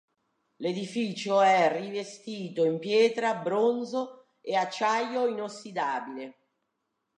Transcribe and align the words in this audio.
L'edificio 0.55 1.41
è 1.41 1.71
rivestito 1.79 2.65
in 2.65 2.79
pietra, 2.79 3.35
bronzo 3.35 4.37
e 4.41 4.55
acciaio 4.55 5.27
inossidabile. 5.27 6.35